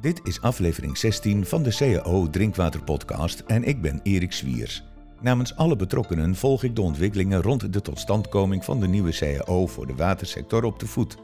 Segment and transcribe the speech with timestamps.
[0.00, 4.84] Dit is aflevering 16 van de CAO Drinkwater Podcast en ik ben Erik Zwiers.
[5.20, 9.86] Namens alle betrokkenen volg ik de ontwikkelingen rond de totstandkoming van de nieuwe CAO voor
[9.86, 11.16] de watersector op de voet.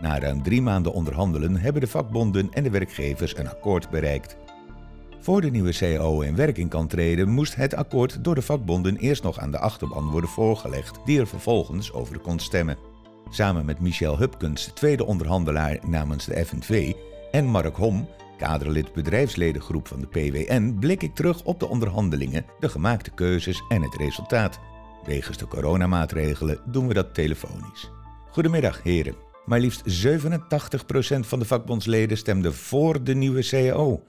[0.00, 4.36] Na ruim drie maanden onderhandelen hebben de vakbonden en de werkgevers een akkoord bereikt.
[5.20, 9.22] Voor de nieuwe CAO in werking kan treden, moest het akkoord door de vakbonden eerst
[9.22, 12.78] nog aan de achterban worden voorgelegd, die er vervolgens over kon stemmen.
[13.30, 16.92] Samen met Michel Hupkens, tweede onderhandelaar namens de FNV,
[17.36, 22.68] en Mark Hom, kaderlid bedrijfsledengroep van de PWN, blik ik terug op de onderhandelingen, de
[22.68, 24.60] gemaakte keuzes en het resultaat.
[25.04, 27.90] Wegens de coronamaatregelen doen we dat telefonisch.
[28.30, 29.14] Goedemiddag, heren.
[29.44, 34.02] Maar liefst 87% van de vakbondsleden stemde voor de nieuwe CAO.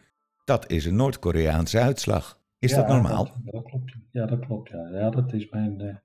[0.45, 2.39] Dat is een Noord-Koreaanse uitslag.
[2.59, 3.23] Is dat normaal?
[3.23, 3.95] Dat, dat klopt.
[4.11, 4.69] Ja, dat klopt.
[4.69, 5.95] Ja, ja dat, is mijn, uh,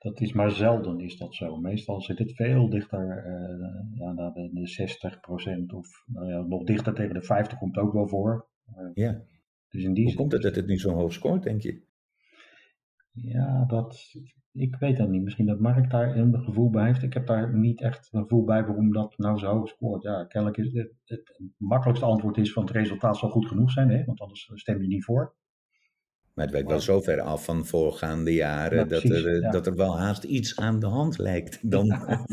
[0.00, 1.56] dat is maar zelden is dat zo.
[1.56, 6.64] Meestal zit het veel dichter uh, ja, naar de, de 60% of nou ja, nog
[6.64, 8.48] dichter tegen de 50 komt ook wel voor.
[8.76, 9.22] Uh, ja.
[9.68, 11.82] Dus in die Hoe komt het dat het niet zo hoog scoort, denk je?
[13.12, 14.14] Ja, dat,
[14.52, 15.22] ik weet dat niet.
[15.22, 17.02] Misschien dat Mark daar een gevoel bij heeft.
[17.02, 20.02] Ik heb daar niet echt een gevoel bij waarom dat nou zo hoog scoort.
[20.02, 23.90] Ja, kennelijk is het, het makkelijkste antwoord is van het resultaat zal goed genoeg zijn,
[23.90, 24.04] hè?
[24.04, 25.34] want anders stem je niet voor.
[26.40, 29.50] Maar het wijkt wel zo ver af van voorgaande jaren ja, dat, er, ja.
[29.50, 31.58] dat er wel haast iets aan de hand lijkt.
[31.70, 31.86] Dan...
[31.86, 32.24] Ja,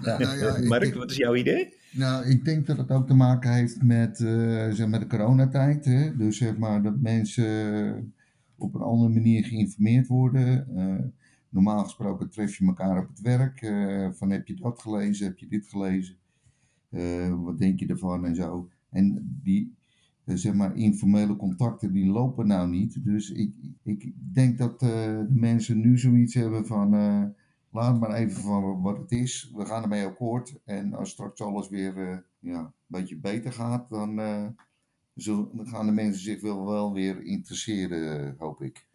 [0.00, 1.74] nou ja, Mark, ik, wat is jouw idee?
[1.92, 5.84] Nou, ik denk dat het ook te maken heeft met, uh, zeg maar de coronatijd.
[5.84, 6.16] Hè?
[6.16, 8.14] Dus zeg maar dat mensen
[8.56, 10.66] op een andere manier geïnformeerd worden.
[10.76, 11.06] Uh,
[11.48, 13.62] normaal gesproken tref je elkaar op het werk.
[13.62, 16.16] Uh, van heb je dat gelezen, heb je dit gelezen?
[17.44, 18.68] wat denk je ervan en zo.
[18.90, 19.74] En die,
[20.26, 23.04] zeg maar, informele contacten die lopen nou niet.
[23.04, 27.24] Dus ik, ik denk dat uh, de mensen nu zoiets hebben van uh,
[27.70, 29.52] laat maar even van wat het is.
[29.54, 30.54] We gaan ermee akkoord.
[30.64, 34.20] En als straks alles weer ja, een beetje beter gaat, dan,
[35.14, 38.86] zullen, gaan de mensen zich wel, wel weer interesseren, hoop ik.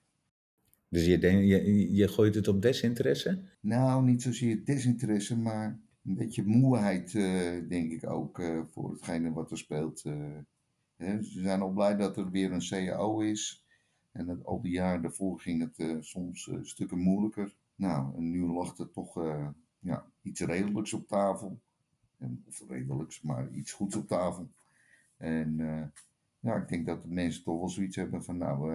[0.90, 3.42] Dus je, denk, je, je gooit het op desinteresse?
[3.60, 7.12] Nou, niet zozeer desinteresse, maar een beetje moeheid,
[7.70, 8.42] denk ik ook,
[8.72, 10.04] voor hetgene wat er speelt.
[11.00, 13.64] Ze zijn al blij dat er weer een CAO is.
[14.12, 17.56] En dat al die jaren daarvoor ging het uh, soms uh, stukken moeilijker.
[17.76, 19.48] Nou, en nu lag er toch uh,
[19.80, 21.60] ja, iets redelijks op tafel.
[22.18, 24.50] En, of redelijks, maar iets goeds op tafel.
[25.18, 25.56] En
[26.40, 28.72] ja, ik denk dat de mensen toch wel zoiets hebben van, nou,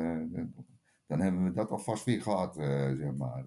[1.06, 3.44] dan hebben we dat alvast weer gehad, zeg maar.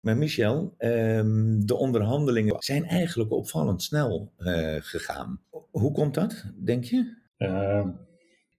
[0.00, 4.32] Maar Michel, um, de onderhandelingen zijn eigenlijk opvallend snel
[4.78, 5.40] gegaan.
[5.70, 7.17] Hoe komt dat, denk je?
[7.38, 7.88] Uh,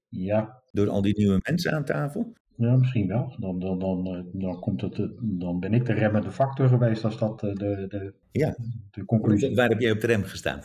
[0.09, 0.61] ja.
[0.71, 2.33] Door al die nieuwe mensen aan tafel?
[2.59, 3.35] Ja, misschien wel.
[3.37, 7.03] Dan, dan, dan, eh, dan, komt het, eh, dan ben ik de remmende factor geweest
[7.03, 8.55] als dat eh, de, de, ja.
[8.91, 10.59] de conclusie Waar heb jij op de rem gestaan?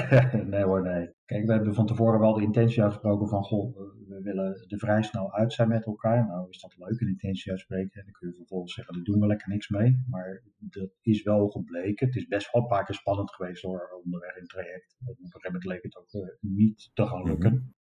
[0.50, 1.10] nee hoor, nee.
[1.24, 5.02] Kijk, we hebben van tevoren wel de intentie uitgesproken van, goh, we willen er vrij
[5.02, 6.26] snel uit zijn met elkaar.
[6.26, 8.00] Nou is dat leuk, een intentie uitspreken.
[8.00, 10.04] En dan kun je vervolgens zeggen, daar doen we lekker niks mee.
[10.08, 12.06] Maar dat is wel gebleken.
[12.06, 14.96] Het is best wel een paar keer spannend geweest hoor, onderweg in het traject.
[15.00, 17.52] Op een gegeven moment leek het ook uh, niet te gaan lukken.
[17.52, 17.74] Mm -hmm.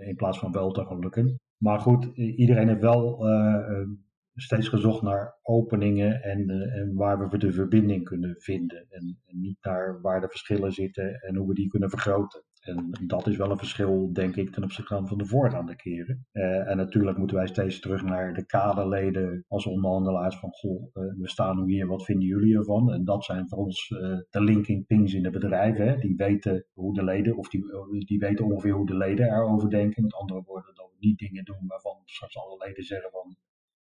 [0.00, 1.40] In plaats van wel te gaan lukken.
[1.56, 3.88] Maar goed, iedereen heeft wel uh,
[4.34, 8.86] steeds gezocht naar openingen en, en, waar we de verbinding kunnen vinden.
[8.88, 12.42] En, en, niet naar waar de verschillen zitten en hoe we die kunnen vergroten.
[12.62, 16.26] En dat is wel een verschil, denk ik, ten opzichte van de voorgaande keren.
[16.32, 21.14] Uh, en natuurlijk moeten wij steeds terug naar de kaderleden als onderhandelaars van, goh, uh,
[21.18, 22.92] we staan nu hier, wat vinden jullie ervan?
[22.92, 23.98] En dat zijn voor ons uh,
[24.30, 26.00] de linking pins in de bedrijven.
[26.00, 27.64] Die weten hoe de leden, of die,
[28.04, 30.02] die weten ongeveer hoe de leden erover denken.
[30.02, 33.36] Met andere woorden, dat we niet dingen doen waarvan straks alle leden zeggen van,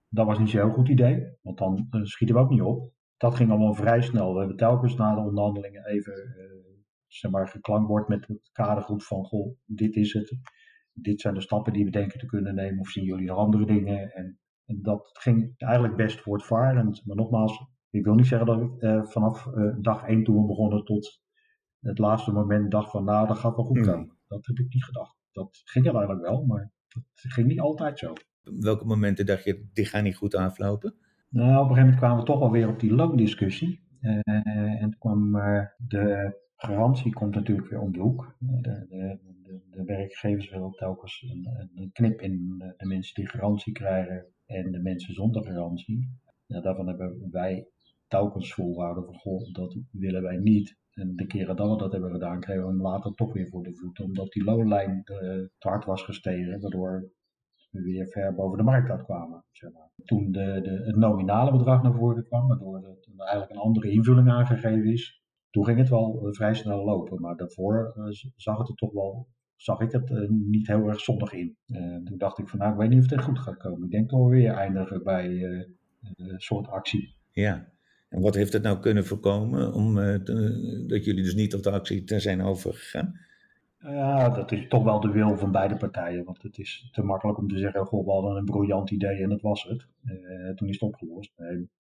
[0.08, 2.92] dat was niet zo'n heel goed idee, want dan schieten we ook niet op.
[3.16, 4.32] Dat ging allemaal vrij snel.
[4.32, 6.14] We hebben telkens na de onderhandelingen even
[7.08, 10.38] zeg maar, geklankt wordt met het kadergroep van, goh, dit is het.
[10.92, 12.80] Dit zijn de stappen die we denken te kunnen nemen.
[12.80, 14.12] Of zien jullie nog andere dingen?
[14.12, 17.06] En, en dat ging eigenlijk best voortvarend.
[17.06, 20.46] Maar nogmaals, ik wil niet zeggen dat ik eh, vanaf eh, dag één toen we
[20.46, 21.20] begonnen tot
[21.80, 23.98] het laatste moment dacht van, nou, dat gaat wel goed komen.
[23.98, 24.18] Mm.
[24.26, 25.16] Dat heb ik niet gedacht.
[25.32, 28.12] Dat ging er eigenlijk wel, maar dat ging niet altijd zo.
[28.42, 30.94] Welke momenten dacht je, die gaan niet goed aflopen?
[31.28, 33.84] Nou, op een gegeven moment kwamen we toch wel weer op die loondiscussie.
[34.00, 34.20] Uh,
[34.82, 35.32] en toen kwam
[35.76, 38.34] de garantie komt natuurlijk weer om de hoek.
[38.38, 43.72] De, de, de, de werkgevers willen telkens een, een, knip in de, mensen die garantie
[43.72, 46.08] krijgen en de mensen zonder garantie.
[46.46, 47.68] Daarvan hebben wij
[48.08, 50.76] telkens volhouden van goh, dat willen wij niet.
[50.92, 53.62] En de keren dat we dat hebben gedaan, kregen we hem later toch weer voor
[53.62, 55.18] de voeten, omdat die loonlijn uh,
[55.58, 57.10] te hard was gestegen, waardoor
[57.70, 59.44] we weer ver boven de markt uitkwamen.
[59.52, 59.90] Zeg maar.
[60.04, 64.30] Toen de, de, het nominale bedrag naar voren kwam, waardoor er eigenlijk een andere invulling
[64.30, 65.22] aangegeven is,
[65.56, 67.20] toen ging het wel eh, vrij snel lopen.
[67.20, 71.32] Maar daarvoor eh, zag het er toch wel zag ik het niet heel erg zonnig
[71.32, 71.56] in.
[72.04, 73.84] toen dacht ik van nou, ik weet niet of het goed gaat komen.
[73.84, 75.42] Ik denk dat we weer eindigen bij
[76.16, 77.14] een soort actie.
[77.32, 77.68] Ja,
[78.08, 79.94] en wat heeft het nou kunnen voorkomen om,
[80.86, 83.25] dat jullie dus niet op de actie te zijn overgegaan?
[83.78, 86.24] Ja, dat is toch wel de wil van beide partijen.
[86.24, 89.28] Want het is te makkelijk om te zeggen: Goh, we hadden een briljant idee en
[89.28, 89.86] dat was het.
[90.04, 91.34] Uh, toen is het opgelost.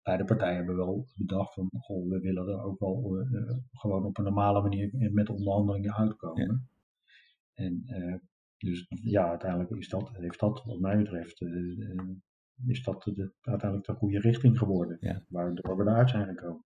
[0.02, 4.18] beide partijen hebben wel bedacht: van, Goh, we willen er ook wel uh, gewoon op
[4.18, 6.68] een normale manier met onderhandelingen uitkomen.
[7.54, 8.14] En uh,
[8.58, 11.40] dus ja, uiteindelijk is dat, heeft dat, wat mij betreft,
[12.66, 14.96] is dat de, uiteindelijk de goede richting geworden.
[15.00, 15.22] Ja.
[15.28, 16.64] Waardoor we eruit zijn gekomen.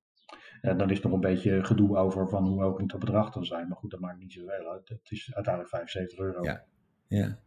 [0.66, 3.44] En dan is nog een beetje gedoe over van hoe hoog moet dat bedrag dan
[3.44, 3.68] zijn.
[3.68, 4.88] Maar goed, dat maakt niet zoveel uit.
[4.88, 6.42] Het is uiteindelijk 75 euro.
[6.42, 6.64] Ja,
[7.08, 7.38] ja.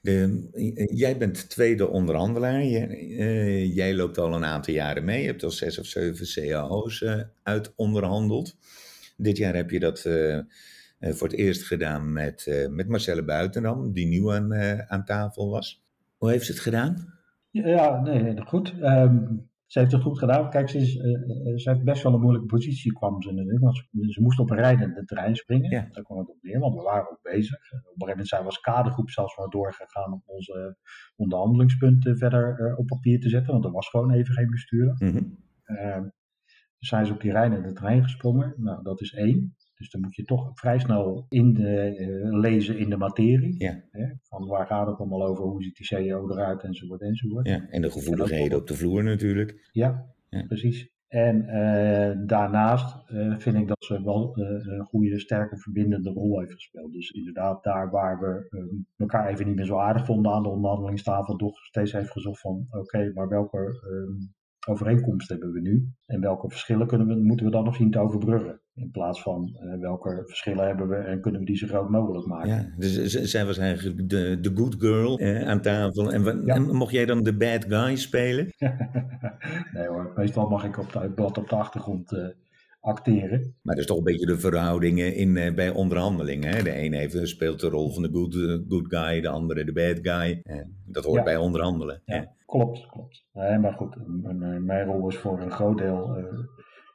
[0.00, 2.64] De, jij bent tweede onderhandelaar.
[2.64, 5.20] Jij, uh, jij, loopt al een aantal jaren mee.
[5.20, 8.56] Je hebt al zes of zeven cao's uh, uit onderhandeld.
[9.16, 10.38] Dit jaar heb je dat uh,
[10.98, 14.54] voor het eerst gedaan met, met Marcelle Buitenam, die nieuw aan,
[14.88, 15.84] aan tafel was.
[16.16, 17.14] Hoe heeft ze het gedaan?
[17.50, 18.74] Ja, nee, goed.
[18.82, 20.50] Um, ze heeft het goed gedaan.
[20.50, 23.62] Kijk, ze, is, uh, ze heeft best wel een moeilijke positie, kwam ze natuurlijk.
[23.62, 23.76] Want
[24.10, 25.70] ze, moest op een rijdende trein springen.
[25.70, 25.88] Ja.
[25.90, 27.56] Daar kwam het op neer, want we waren ook bezig.
[27.56, 30.76] Op een gegeven moment zijn we als kadergroep zelfs maar doorgegaan om onze
[31.16, 33.52] onderhandelingspunten verder uh, op papier te zetten.
[33.52, 34.94] Want er was gewoon even geen bestuurder.
[34.98, 35.38] Mm -hmm.
[35.66, 36.02] uh,
[36.78, 38.54] dus zijn ze op die rijdende trein gesprongen.
[38.56, 39.56] Nou, dat is één.
[39.82, 43.54] Dus dan moet je toch vrij snel in de, uh, lezen in de materie.
[43.58, 43.82] Ja.
[43.90, 44.06] Hè?
[44.22, 47.48] Van waar gaat het allemaal over, hoe ziet die CEO eruit enzovoort enzovoort.
[47.48, 49.68] Ja, en de gevoeligheden op de vloer natuurlijk.
[49.72, 50.44] Ja, ja.
[50.46, 50.90] precies.
[51.08, 56.52] En uh, daarnaast uh, vind ik dat ze wel een goede, sterke, verbindende rol heeft
[56.52, 56.92] gespeeld.
[56.92, 58.48] Dus inderdaad, daar waar we
[58.96, 62.66] elkaar even niet meer zo aardig vonden aan de onderhandelingstafel, toch steeds heeft gezocht van:
[62.70, 63.72] oké, maar welke
[64.66, 65.88] overeenkomst hebben we nu?
[66.06, 68.60] En welke verschillen kunnen we, moeten we dan nog zien te overbruggen?
[68.74, 72.26] In plaats van uh, welke verschillen hebben we en kunnen we die zo groot mogelijk
[72.26, 72.48] maken?
[72.48, 76.12] Ja, dus zij was eigenlijk de, de good girl eh, aan tafel.
[76.12, 76.54] En, ja.
[76.54, 78.46] en, mocht jij dan de bad guy spelen?
[79.74, 82.26] nee hoor, meestal mag ik op de, op de achtergrond uh,
[82.82, 83.40] acteren.
[83.62, 86.54] Maar dat is toch een beetje de verhoudingen in, uh, bij onderhandelingen.
[86.54, 86.62] Hè?
[86.62, 88.34] De een heeft, speelt de rol van de good,
[88.68, 90.42] good guy, de andere de bad guy.
[90.86, 91.24] dat hoort ja.
[91.24, 92.02] bij onderhandelen.
[92.04, 93.24] Ja, klopt, klopt.
[93.32, 96.16] Nee, maar goed, mijn, mijn rol is voor een groot deel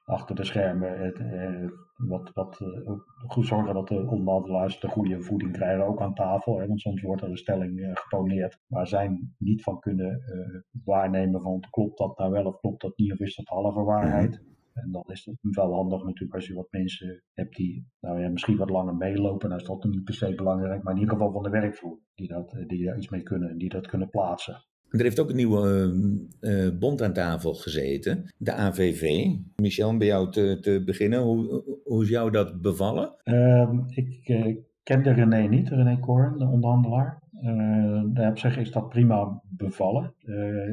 [0.07, 2.91] achter de schermen het, eh, wat, wat eh,
[3.27, 6.59] goed zorgen dat de onderhandelaars de goede voeding krijgen, ook aan tafel.
[6.59, 10.61] Hè, want soms wordt er een stelling eh, geponeerd waar zij niet van kunnen uh,
[10.85, 14.29] waarnemen van klopt dat nou wel of klopt dat niet of is dat halve waarheid.
[14.29, 14.55] Mhm.
[14.83, 18.29] En dan is het wel handig natuurlijk als je wat mensen hebt die nou ja,
[18.29, 19.49] misschien wat langer meelopen.
[19.49, 21.99] Dan is dat niet per se belangrijk, maar in ieder geval van de werkvloer.
[22.15, 24.65] Die, dat, die daar iets mee kunnen en die dat kunnen plaatsen.
[24.89, 25.93] Er heeft ook een nieuwe
[26.41, 29.35] uh, bond aan tafel gezeten, de AVV.
[29.55, 33.15] Michel, bij jou te, te beginnen, hoe, hoe is jou dat bevallen?
[33.23, 37.21] Uh, ik uh, kende René niet, René Koorn, de onderhandelaar.
[38.29, 40.13] Op zich is dat prima bevallen.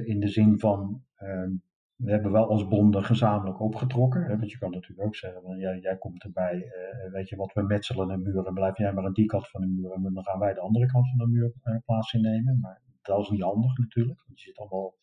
[0.04, 1.50] in de zin van, ehm,
[1.96, 4.24] we hebben wel als bonden gezamenlijk opgetrokken.
[4.24, 6.70] Hè, want je kan natuurlijk ook zeggen, ja, jij komt erbij,
[7.12, 9.60] weet je wat, we metselen een muur en blijf jij maar aan die kant van
[9.60, 9.92] de muur.
[9.92, 11.52] En dan gaan wij de andere kant van de muur
[11.84, 12.58] plaats innemen.
[12.60, 14.94] Maar dat is niet handig natuurlijk, want je zit allemaal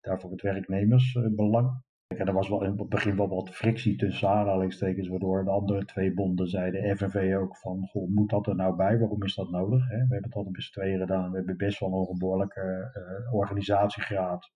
[0.00, 1.82] daar voor het werknemersbelang.
[2.16, 5.84] En er was wel in het begin wel wat frictie tussen aanhalingstekens, waardoor de andere
[5.84, 8.98] twee bonden zeiden, FNV ook, van goh, moet dat er nou bij?
[8.98, 9.88] Waarom is dat nodig?
[9.88, 9.96] Hè?
[9.96, 12.90] We hebben het al met z'n tweeën gedaan, we hebben best wel een behoorlijke
[13.32, 14.52] organisatiegraad.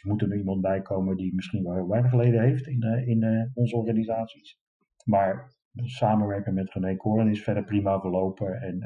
[0.00, 3.08] Dus moet er iemand bij komen die misschien wel heel weinig leden heeft in, uh,
[3.08, 4.58] in uh, onze organisaties.
[5.04, 8.78] Maar samenwerken met René Koren is verder prima verlopen en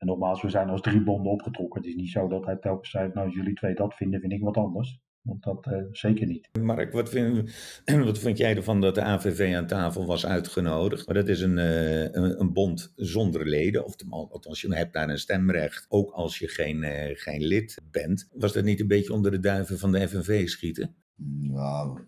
[0.00, 1.80] en nogmaals, we zijn als drie bonden opgetrokken.
[1.80, 4.32] Het is niet zo dat hij telkens zei, nou als jullie twee dat vinden, vind
[4.32, 5.00] ik wat anders.
[5.22, 6.48] Want dat uh, zeker niet.
[6.60, 7.50] Mark, wat vind,
[8.04, 11.06] wat vind jij ervan dat de AVV aan tafel was uitgenodigd?
[11.06, 15.08] Maar dat is een, uh, een, een, bond zonder leden, of althans je hebt daar
[15.08, 18.28] een stemrecht, ook als je geen, uh, geen lid bent.
[18.32, 20.94] Was dat niet een beetje onder de duiven van de FNV schieten?
[21.38, 22.00] Nou,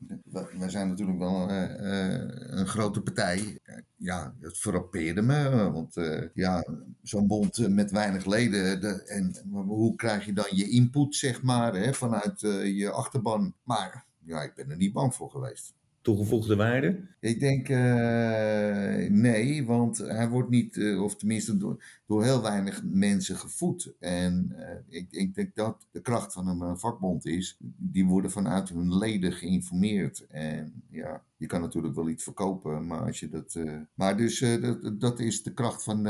[0.59, 2.21] wij zijn natuurlijk wel uh, uh,
[2.59, 3.59] een grote partij.
[3.97, 6.65] Ja, het frappeerde me, want uh, ja,
[7.03, 11.75] zo'n bond met weinig leden, de, en hoe krijg je dan je input, zeg maar,
[11.75, 12.41] hè, vanuit
[12.77, 13.55] je achterban?
[13.63, 17.01] Maar ja, ik ben er niet bang voor geweest toegevoegde waarde?
[17.23, 22.83] Ik denk uh, nee, want hij wordt niet, uh, of tenminste door, door heel weinig
[22.85, 23.95] mensen gevoed.
[23.99, 28.69] En uh, ik, ik, denk dat de kracht van een vakbond is, die worden vanuit
[28.69, 30.27] hun leden geïnformeerd.
[30.29, 33.59] En ja, je kan natuurlijk wel iets verkopen, maar als je dat.
[33.95, 36.07] maar dus dat, dat is de kracht van,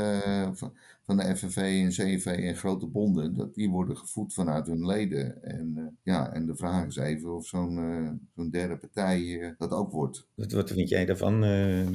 [0.53, 4.85] van, van de FNV en CNV en grote bonden, dat die worden gevoed vanuit hun
[4.85, 5.43] leden.
[5.43, 10.27] En, ja, en de vraag is even of zo'n zo'n derde partij dat ook wordt.
[10.35, 11.39] Wat, wat vind jij daarvan,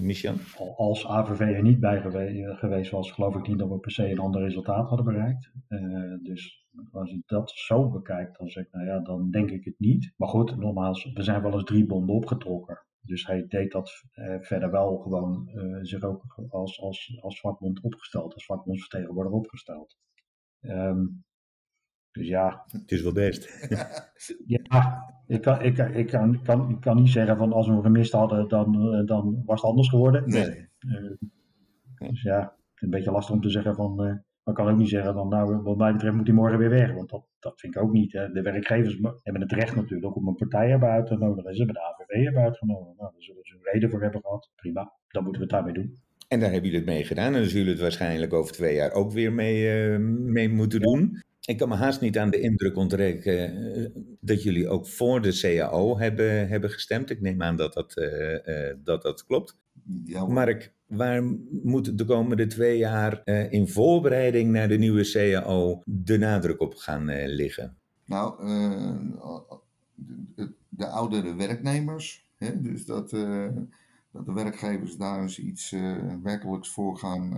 [0.02, 0.34] Michel?
[0.76, 2.00] Als AVV er niet bij
[2.54, 5.50] geweest was, geloof ik niet dat we per se een ander resultaat hadden bereikt.
[6.22, 9.78] dus als je dat zo bekijkt, dan zeg ik, nou ja, dan denk ik het
[9.78, 10.14] niet.
[10.16, 12.86] Maar goed, nogmaals, er zijn wel eens drie bonden opgetrokken.
[13.00, 17.80] Dus hij deed dat eh, verder wel gewoon uh, zich ook als, als, als vakbond
[17.80, 19.96] opgesteld, als vakbondsvertegenwoordiger opgesteld.
[20.60, 21.24] Um,
[22.18, 22.64] dus ja.
[22.66, 23.68] Het is wel best.
[24.46, 27.82] ja, ik kan, ik, ik, kan, kan, ik kan niet zeggen van als we hem
[27.82, 30.28] gemist hadden, dan, uh, dan was het anders geworden.
[30.28, 30.68] Nee.
[31.98, 35.14] dus ja, een beetje lastig om te zeggen van maar ik kan ook niet zeggen
[35.14, 36.92] van, nou, wat mij betreft moet hij morgen weer weg.
[36.92, 38.12] Want dat, dat vind ik ook niet.
[38.12, 38.32] Hè.
[38.32, 41.54] De werkgevers hebben het recht natuurlijk om een partij hebben uit te nodigen.
[41.54, 42.98] Ze hebben de AVV hebben uitgenodigd.
[42.98, 44.50] Nou, daar zullen ze een reden voor hebben gehad.
[44.56, 45.98] Prima, dan moeten we het daarmee doen.
[46.28, 47.34] En daar hebben jullie het mee gedaan.
[47.34, 49.98] En dan zullen het waarschijnlijk over twee jaar ook weer mee, uh,
[50.32, 51.22] mee moeten doen.
[51.44, 53.88] Ik kan me haast niet aan de indruk onttrekken uh,
[54.20, 57.10] dat jullie ook voor de CAO hebben, hebben gestemd.
[57.10, 59.58] Ik neem aan dat dat, uh, dat, dat klopt.
[60.04, 61.22] Ja, Mark, waar
[61.62, 66.74] moet de komende twee jaar uh, in voorbereiding naar de nieuwe CAO de nadruk op
[66.74, 67.76] gaan liggen?
[68.04, 68.46] Nou,
[69.94, 73.10] de, de, oudere werknemers, hè, dus dat,
[74.10, 75.74] dat de werkgevers daar eens iets
[76.22, 77.36] werkelijks voor gaan,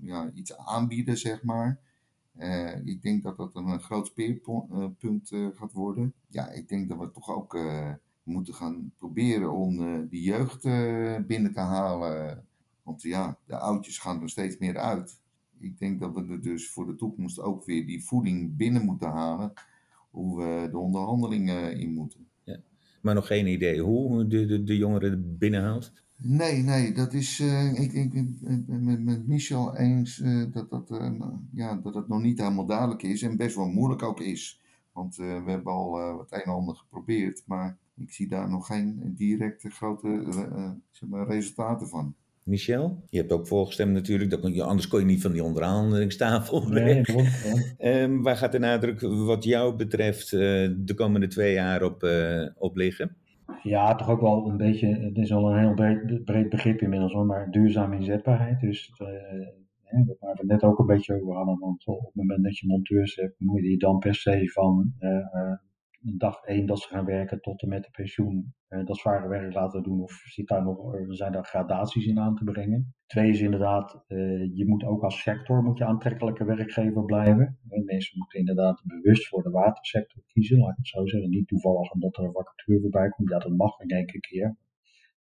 [0.00, 1.80] ja, iets aanbieden, zeg maar.
[2.84, 6.14] Ik denk dat dat een groot speerpunt gaat worden.
[6.28, 7.58] Ja, ik denk dat we toch ook
[8.22, 10.62] moeten gaan proberen om die jeugd
[11.26, 12.44] binnen te halen.
[12.82, 15.20] Want ja, de oudjes gaan er steeds meer uit.
[15.58, 19.08] Ik denk dat we er dus voor de toekomst ook weer die voeding binnen moeten
[19.08, 19.52] halen.
[20.10, 22.28] Hoe we de onderhandelingen in moeten.
[22.44, 22.60] Ja.
[23.02, 25.92] Maar nog geen idee hoe de, de, de jongeren binnenhaalt?
[26.16, 27.40] Nee, nee, dat is.
[27.40, 28.12] Uh, ik denk
[28.66, 31.00] met, met Michel eens dat, dat,
[31.52, 34.60] ja, dat het nog niet helemaal duidelijk is en best wel moeilijk ook is.
[34.92, 39.14] Want we hebben al wat een en ander geprobeerd, maar ik zie daar nog geen
[39.16, 42.14] directe grote uh, zeg maar, resultaten van.
[42.42, 47.02] Michel, je hebt ook voorgestemd natuurlijk, dat, anders kon je niet van die onderhandelingstafel nee,
[47.78, 50.40] um, waar gaat de nadruk wat jou betreft uh,
[50.76, 53.16] de komende twee jaar op, uh, op liggen?
[53.62, 57.12] Ja, toch ook wel een beetje, het is al een heel breed, breed begrip inmiddels
[57.12, 58.60] hoor, maar duurzame inzetbaarheid.
[58.60, 59.08] Dus uh,
[59.82, 62.66] hè, waar we net ook een beetje over hadden, want op het moment dat je
[62.66, 64.92] monteurs hebt, moet je dan per se van
[66.14, 69.54] dag één dat ze gaan werken tot en met de pensioen uh, dat zware werk
[69.54, 70.00] laten doen?
[70.00, 72.94] Of zit daar nog, zijn daar gradaties in aan te brengen?
[73.06, 77.58] Twee is inderdaad, uh, je moet ook als sector moet je aantrekkelijke werkgever blijven.
[77.84, 81.30] Mensen moeten inderdaad bewust voor de watersector kiezen, laat ik het zo zeggen.
[81.30, 83.30] Niet toevallig omdat er een vacature voorbij komt.
[83.30, 84.56] Ja, dat mag in één keer.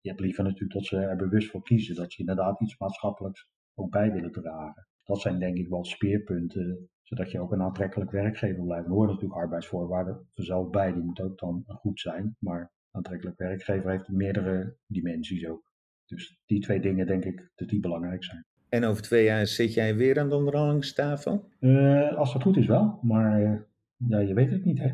[0.00, 1.94] Je hebt liever natuurlijk dat ze er bewust voor kiezen.
[1.94, 4.88] Dat ze inderdaad iets maatschappelijks ook bij willen dragen.
[5.04, 8.86] Dat zijn denk ik wel speerpunten zodat je ook een aantrekkelijk werkgever blijft.
[8.86, 12.36] Er horen natuurlijk arbeidsvoorwaarden vanzelf bij, die moeten ook dan goed zijn.
[12.38, 15.62] Maar aantrekkelijk werkgever heeft meerdere dimensies ook.
[16.06, 18.44] Dus die twee dingen denk ik dat die belangrijk zijn.
[18.68, 21.48] En over twee jaar zit jij weer aan de onderhandelingstafel?
[21.60, 23.60] Uh, als dat goed is wel, maar uh,
[24.08, 24.90] ja, je weet het niet, hè?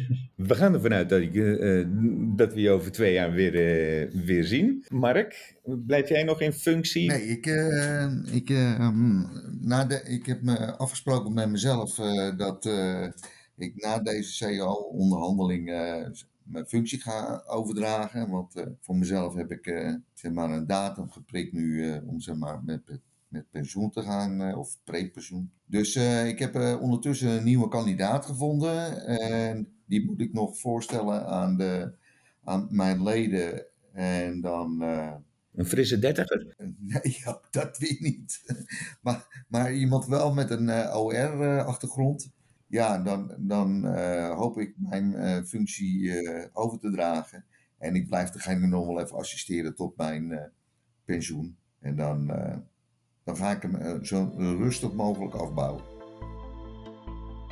[0.48, 1.86] we gaan ervan uit dat, ik, uh,
[2.36, 4.84] dat we je over twee jaar weer, uh, weer zien.
[4.88, 5.56] Mark,
[5.86, 7.08] blijf jij nog in functie?
[7.08, 8.48] Nee, ik, uh, ik,
[9.60, 11.94] na de, ik heb me afgesproken met mezelf
[12.36, 12.70] dat
[13.56, 15.64] ik na deze CEO-onderhandeling
[16.42, 18.30] mijn functie ga overdragen.
[18.30, 23.00] Want voor mezelf heb ik zeg maar een datum geprikt nu om zeg maar, met
[23.34, 25.52] met pensioen te gaan uh, of prepensioen.
[25.66, 29.06] Dus uh, ik heb uh, ondertussen een nieuwe kandidaat gevonden.
[29.06, 31.92] En die moet ik nog voorstellen aan, de,
[32.44, 33.66] aan mijn leden.
[33.92, 34.80] En dan.
[35.54, 36.54] een frisse dertiger?
[36.78, 38.42] Nee, ja, dat weet ik niet.
[39.02, 42.30] maar, maar iemand wel met een OR-achtergrond.
[42.66, 43.86] ja, dan, dan
[44.28, 46.12] hoop ik mijn functie
[46.52, 47.44] over te dragen.
[47.78, 50.52] En ik blijf degene nog wel even assisteren tot mijn
[51.04, 51.56] pensioen.
[51.80, 52.30] En dan
[53.24, 55.82] dan ga ik hem eh, zo rustig mogelijk afbouwen.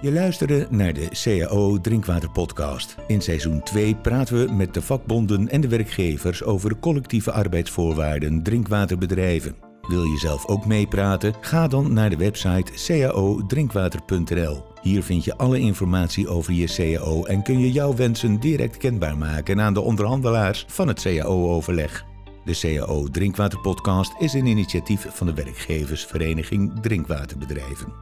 [0.00, 2.96] Je luisterde naar de CAO Drinkwater Podcast.
[3.06, 8.42] In seizoen 2 praten we met de vakbonden en de werkgevers over de collectieve arbeidsvoorwaarden
[8.42, 9.56] drinkwaterbedrijven.
[9.88, 11.34] Wil je zelf ook meepraten?
[11.40, 14.64] Ga dan naar de website caodrinkwater.nl.
[14.80, 19.18] Hier vind je alle informatie over je CAO en kun je jouw wensen direct kenbaar
[19.18, 22.11] maken aan de onderhandelaars van het CAO-overleg.
[22.44, 27.92] De CAO Drinkwater Podcast is een initiatief van de werkgeversvereniging Drinkwaterbedrijven.